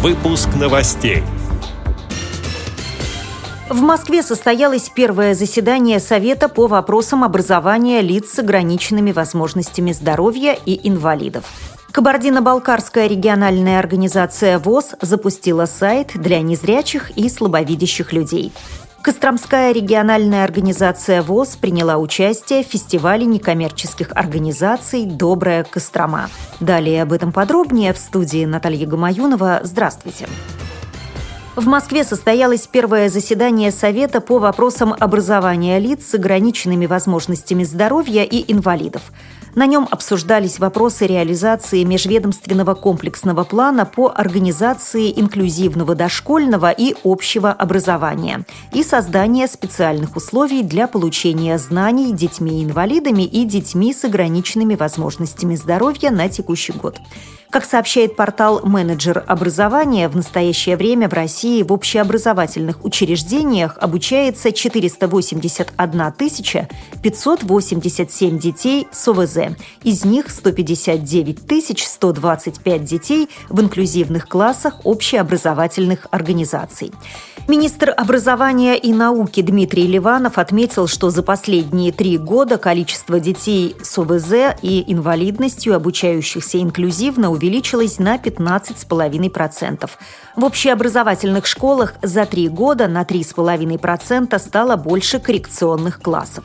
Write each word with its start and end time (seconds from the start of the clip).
Выпуск 0.00 0.50
новостей. 0.54 1.24
В 3.68 3.80
Москве 3.80 4.22
состоялось 4.22 4.92
первое 4.94 5.34
заседание 5.34 5.98
Совета 5.98 6.48
по 6.48 6.68
вопросам 6.68 7.24
образования 7.24 8.00
лиц 8.00 8.34
с 8.34 8.38
ограниченными 8.38 9.10
возможностями 9.10 9.90
здоровья 9.90 10.56
и 10.64 10.88
инвалидов. 10.88 11.46
Кабардино-Балкарская 11.90 13.08
региональная 13.08 13.80
организация 13.80 14.60
ВОЗ 14.60 14.94
запустила 15.02 15.66
сайт 15.66 16.12
для 16.14 16.42
незрячих 16.42 17.10
и 17.16 17.28
слабовидящих 17.28 18.12
людей. 18.12 18.52
Костромская 19.02 19.72
региональная 19.72 20.44
организация 20.44 21.22
ВОЗ 21.22 21.56
приняла 21.56 21.98
участие 21.98 22.64
в 22.64 22.66
фестивале 22.66 23.26
некоммерческих 23.26 24.10
организаций 24.14 25.06
«Добрая 25.06 25.62
Кострома». 25.62 26.28
Далее 26.58 27.02
об 27.02 27.12
этом 27.12 27.32
подробнее 27.32 27.92
в 27.92 27.98
студии 27.98 28.44
Наталья 28.44 28.86
Гамаюнова. 28.86 29.60
Здравствуйте. 29.62 30.26
В 31.54 31.66
Москве 31.66 32.04
состоялось 32.04 32.66
первое 32.66 33.08
заседание 33.08 33.70
Совета 33.70 34.20
по 34.20 34.38
вопросам 34.38 34.94
образования 34.98 35.78
лиц 35.78 36.04
с 36.06 36.14
ограниченными 36.14 36.86
возможностями 36.86 37.64
здоровья 37.64 38.24
и 38.24 38.52
инвалидов– 38.52 39.02
на 39.58 39.66
нем 39.66 39.88
обсуждались 39.90 40.60
вопросы 40.60 41.08
реализации 41.08 41.82
межведомственного 41.82 42.74
комплексного 42.74 43.42
плана 43.42 43.84
по 43.84 44.12
организации 44.14 45.12
инклюзивного 45.20 45.96
дошкольного 45.96 46.70
и 46.70 46.94
общего 47.02 47.50
образования 47.50 48.44
и 48.72 48.84
создания 48.84 49.48
специальных 49.48 50.14
условий 50.14 50.62
для 50.62 50.86
получения 50.86 51.58
знаний 51.58 52.12
детьми-инвалидами 52.12 53.24
и 53.24 53.44
детьми 53.44 53.92
с 53.92 54.04
ограниченными 54.04 54.76
возможностями 54.76 55.56
здоровья 55.56 56.10
на 56.10 56.28
текущий 56.28 56.72
год. 56.72 57.00
Как 57.50 57.64
сообщает 57.64 58.14
портал 58.14 58.60
«Менеджер 58.62 59.24
образования», 59.26 60.08
в 60.10 60.16
настоящее 60.16 60.76
время 60.76 61.08
в 61.08 61.14
России 61.14 61.62
в 61.62 61.72
общеобразовательных 61.72 62.84
учреждениях 62.84 63.78
обучается 63.80 64.52
481 64.52 66.12
587 67.02 68.38
детей 68.38 68.86
с 68.92 69.08
ОВЗ. 69.08 69.47
Из 69.82 70.04
них 70.04 70.30
159 70.30 71.38
125 71.86 72.84
детей 72.84 73.28
в 73.48 73.60
инклюзивных 73.60 74.28
классах 74.28 74.84
общеобразовательных 74.84 76.06
организаций. 76.10 76.92
Министр 77.48 77.94
образования 77.96 78.76
и 78.76 78.92
науки 78.92 79.40
Дмитрий 79.40 79.86
Ливанов 79.86 80.36
отметил, 80.36 80.86
что 80.86 81.08
за 81.08 81.22
последние 81.22 81.92
три 81.92 82.18
года 82.18 82.58
количество 82.58 83.18
детей 83.18 83.74
с 83.82 83.96
ОВЗ 83.96 84.54
и 84.60 84.84
инвалидностью, 84.92 85.74
обучающихся 85.74 86.60
инклюзивно, 86.60 87.30
увеличилось 87.30 87.98
на 87.98 88.16
15,5%. 88.16 89.88
В 90.36 90.44
общеобразовательных 90.44 91.46
школах 91.46 91.94
за 92.02 92.26
три 92.26 92.48
года 92.48 92.86
на 92.86 93.04
3,5% 93.04 94.38
стало 94.38 94.76
больше 94.76 95.18
коррекционных 95.18 96.02
классов. 96.02 96.44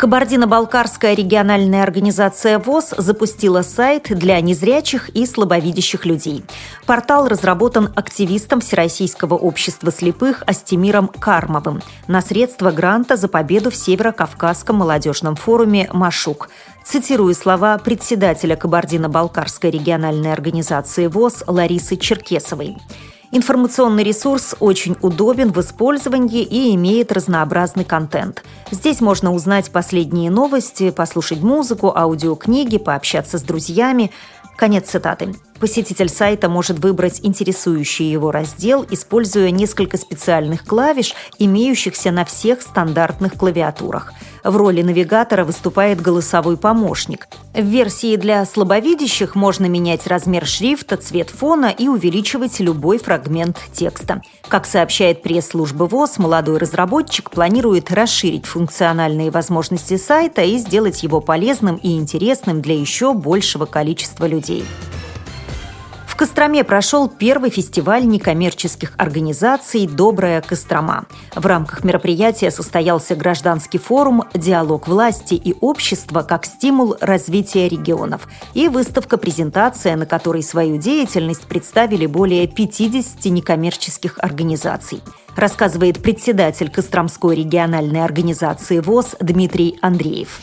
Кабардино-Балкарская 0.00 1.12
региональная 1.12 1.82
организация 1.82 2.58
ВОЗ 2.58 2.94
запустила 2.96 3.60
сайт 3.60 4.06
для 4.08 4.40
незрячих 4.40 5.10
и 5.10 5.26
слабовидящих 5.26 6.06
людей. 6.06 6.42
Портал 6.86 7.28
разработан 7.28 7.92
активистом 7.94 8.60
Всероссийского 8.60 9.34
общества 9.34 9.92
слепых 9.92 10.42
Астемиром 10.46 11.06
Кармовым 11.06 11.82
на 12.08 12.22
средства 12.22 12.70
гранта 12.70 13.16
за 13.16 13.28
победу 13.28 13.70
в 13.70 13.76
Северо-Кавказском 13.76 14.76
молодежном 14.76 15.36
форуме 15.36 15.90
«Машук». 15.92 16.48
Цитирую 16.82 17.34
слова 17.34 17.76
председателя 17.76 18.56
Кабардино-Балкарской 18.56 19.70
региональной 19.70 20.32
организации 20.32 21.08
ВОЗ 21.08 21.44
Ларисы 21.46 21.96
Черкесовой. 21.96 22.78
Информационный 23.32 24.02
ресурс 24.02 24.56
очень 24.58 24.96
удобен 25.02 25.52
в 25.52 25.60
использовании 25.60 26.42
и 26.42 26.74
имеет 26.74 27.12
разнообразный 27.12 27.84
контент. 27.84 28.42
Здесь 28.72 29.00
можно 29.00 29.32
узнать 29.32 29.70
последние 29.70 30.30
новости, 30.30 30.90
послушать 30.90 31.40
музыку, 31.40 31.92
аудиокниги, 31.96 32.78
пообщаться 32.78 33.38
с 33.38 33.42
друзьями. 33.42 34.10
Конец 34.56 34.90
цитаты. 34.90 35.32
Посетитель 35.60 36.08
сайта 36.08 36.48
может 36.48 36.78
выбрать 36.78 37.20
интересующий 37.22 38.10
его 38.10 38.30
раздел, 38.30 38.86
используя 38.90 39.50
несколько 39.50 39.98
специальных 39.98 40.64
клавиш, 40.64 41.14
имеющихся 41.38 42.10
на 42.10 42.24
всех 42.24 42.62
стандартных 42.62 43.34
клавиатурах. 43.34 44.14
В 44.42 44.56
роли 44.56 44.80
навигатора 44.80 45.44
выступает 45.44 46.00
голосовой 46.00 46.56
помощник. 46.56 47.28
В 47.52 47.62
версии 47.62 48.16
для 48.16 48.46
слабовидящих 48.46 49.34
можно 49.34 49.66
менять 49.66 50.06
размер 50.06 50.46
шрифта, 50.46 50.96
цвет 50.96 51.28
фона 51.28 51.66
и 51.66 51.88
увеличивать 51.88 52.58
любой 52.60 52.96
фрагмент 52.98 53.58
текста. 53.74 54.22
Как 54.48 54.64
сообщает 54.64 55.22
пресс-служба 55.22 55.84
ВОЗ, 55.84 56.16
молодой 56.16 56.56
разработчик 56.56 57.30
планирует 57.30 57.92
расширить 57.92 58.46
функциональные 58.46 59.30
возможности 59.30 59.98
сайта 59.98 60.40
и 60.40 60.56
сделать 60.56 61.02
его 61.02 61.20
полезным 61.20 61.76
и 61.76 61.98
интересным 61.98 62.62
для 62.62 62.80
еще 62.80 63.12
большего 63.12 63.66
количества 63.66 64.24
людей. 64.24 64.64
Костроме 66.20 66.64
прошел 66.64 67.08
первый 67.08 67.48
фестиваль 67.48 68.04
некоммерческих 68.06 68.92
организаций 68.98 69.86
«Добрая 69.86 70.42
Кострома». 70.42 71.06
В 71.34 71.46
рамках 71.46 71.82
мероприятия 71.82 72.50
состоялся 72.50 73.16
гражданский 73.16 73.78
форум 73.78 74.24
«Диалог 74.34 74.86
власти 74.86 75.32
и 75.32 75.54
общества 75.62 76.20
как 76.20 76.44
стимул 76.44 76.94
развития 77.00 77.70
регионов» 77.70 78.28
и 78.52 78.68
выставка-презентация, 78.68 79.96
на 79.96 80.04
которой 80.04 80.42
свою 80.42 80.76
деятельность 80.76 81.48
представили 81.48 82.04
более 82.04 82.46
50 82.46 83.24
некоммерческих 83.24 84.18
организаций 84.18 85.00
рассказывает 85.36 86.02
председатель 86.02 86.68
Костромской 86.68 87.34
региональной 87.34 88.04
организации 88.04 88.80
ВОЗ 88.80 89.16
Дмитрий 89.20 89.78
Андреев. 89.80 90.38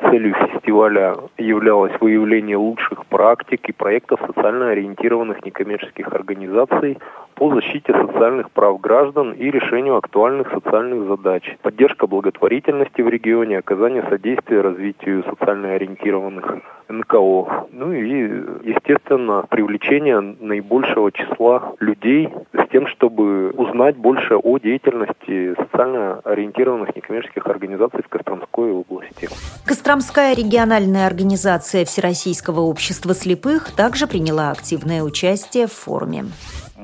Целью 0.00 0.34
фестиваля 0.68 1.16
являлось 1.38 1.92
выявление 1.98 2.58
лучших 2.58 3.06
практик 3.06 3.66
и 3.70 3.72
проектов 3.72 4.20
социально 4.26 4.68
ориентированных 4.70 5.42
некоммерческих 5.42 6.12
организаций 6.12 6.98
по 7.36 7.54
защите 7.54 7.94
социальных 7.94 8.50
прав 8.50 8.78
граждан 8.80 9.32
и 9.32 9.50
решению 9.50 9.96
актуальных 9.96 10.50
социальных 10.50 11.08
задач, 11.08 11.56
поддержка 11.62 12.06
благотворительности 12.06 13.00
в 13.00 13.08
регионе, 13.08 13.58
оказание 13.58 14.02
содействия 14.10 14.60
развитию 14.60 15.24
социально 15.24 15.72
ориентированных 15.72 16.58
НКО. 16.88 17.68
Ну 17.72 17.92
и, 17.92 18.68
естественно, 18.68 19.44
привлечение 19.48 20.20
наибольшего 20.20 21.12
числа 21.12 21.74
людей 21.80 22.28
с 22.52 22.68
тем, 22.70 22.86
чтобы 22.88 23.50
узнать 23.50 23.96
больше 23.96 24.36
о 24.36 24.58
деятельности 24.58 25.54
социально 25.54 26.20
ориентированных 26.24 26.94
некоммерческих 26.94 27.46
организаций 27.46 28.02
в 28.02 28.08
Костромской 28.08 28.47
области. 28.66 29.28
Костромская 29.64 30.34
региональная 30.34 31.06
организация 31.06 31.84
Всероссийского 31.84 32.60
общества 32.60 33.14
слепых 33.14 33.70
также 33.72 34.06
приняла 34.06 34.50
активное 34.50 35.02
участие 35.02 35.66
в 35.66 35.72
форуме 35.72 36.26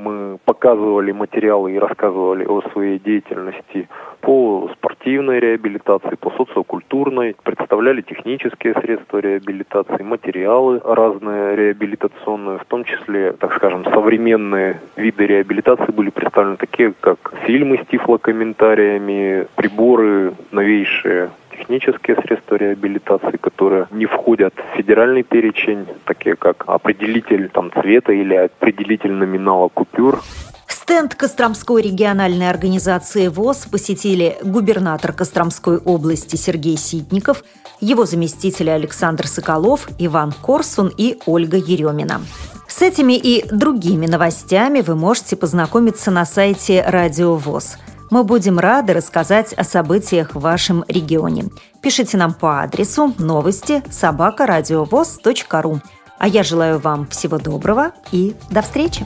мы 0.05 0.39
показывали 0.45 1.13
материалы 1.13 1.73
и 1.73 1.79
рассказывали 1.79 2.45
о 2.45 2.61
своей 2.73 2.99
деятельности 2.99 3.89
по 4.21 4.71
спортивной 4.75 5.39
реабилитации, 5.41 6.17
по 6.17 6.31
социокультурной, 6.31 7.37
представляли 7.43 8.03
технические 8.03 8.75
средства 8.75 9.19
реабилитации, 9.19 10.03
материалы 10.03 10.81
разные 10.85 11.57
реабилитационные, 11.57 12.59
в 12.59 12.65
том 12.65 12.85
числе, 12.85 13.33
так 13.33 13.55
скажем, 13.55 13.85
современные 13.85 14.81
виды 14.97 15.27
реабилитации 15.27 15.93
были 15.93 16.11
представлены 16.11 16.57
такие, 16.57 16.93
как 17.01 17.33
фильмы 17.47 17.79
с 17.85 17.87
тифлокомментариями, 17.91 19.47
приборы 19.57 20.35
новейшие, 20.51 21.31
технические 21.65 22.17
средства 22.17 22.57
реабилитации, 22.57 23.37
которые 23.37 23.87
не 23.91 24.07
входят 24.07 24.55
в 24.55 24.77
федеральный 24.77 25.23
перечень, 25.23 25.87
такие 26.05 26.37
как 26.37 26.65
определитель 26.67 27.49
там, 27.49 27.71
цвета 27.73 28.13
или 28.13 28.35
определитель 28.35 29.13
номинала 29.13 29.69
купюр. 29.69 30.23
Стенд 30.69 31.15
Костромской 31.15 31.83
региональной 31.83 32.51
организации 32.51 33.29
ВОЗ 33.29 33.67
посетили 33.71 34.37
губернатор 34.43 35.13
Костромской 35.13 35.79
области 35.79 36.37
Сергей 36.37 36.77
Ситников, 36.77 37.43
его 37.81 38.05
заместители 38.05 38.69
Александр 38.69 39.27
Соколов, 39.27 39.89
Иван 39.99 40.33
Корсун 40.33 40.93
и 40.97 41.19
Ольга 41.27 41.57
Еремина. 41.57 42.21
С 42.69 42.83
этими 42.83 43.15
и 43.15 43.45
другими 43.51 44.07
новостями 44.07 44.81
вы 44.81 44.95
можете 44.95 45.37
познакомиться 45.37 46.11
на 46.11 46.27
сайте 46.27 46.85
Радио 46.87 47.35
ВОЗ– 47.35 47.79
мы 48.15 48.23
будем 48.23 48.61
рады 48.61 48.93
рассказать 48.93 49.53
о 49.55 49.65
событиях 49.65 50.37
в 50.37 50.39
вашем 50.39 50.85
регионе. 50.87 51.47
Пишите 51.81 52.17
нам 52.17 52.33
по 52.33 52.63
адресу 52.63 53.13
новости 53.19 53.83
собакарадиовоз.ру. 53.91 55.81
А 56.17 56.29
я 56.29 56.45
желаю 56.45 56.79
вам 56.79 57.09
всего 57.09 57.39
доброго 57.39 57.91
и 58.13 58.37
до 58.51 58.63
встречи! 58.63 59.05